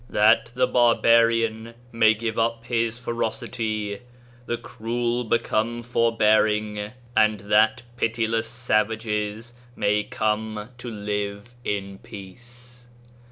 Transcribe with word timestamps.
that 0.09 0.51
the 0.55 0.65
barbar 0.65 1.29
ian 1.29 1.75
may 1.91 2.11
give 2.15 2.39
up 2.39 2.65
his 2.65 2.97
ferocity, 2.97 3.99
the 4.47 4.57
cruel 4.57 5.23
become 5.23 5.83
forbearing, 5.83 6.91
and 7.15 7.41
that 7.41 7.83
pitiless 7.97 8.47
savages 8.47 9.53
may 9.75 10.01
come 10.03 10.69
to 10.79 10.89
live 10.89 11.53
in 11.63 11.99
peace. 11.99 12.87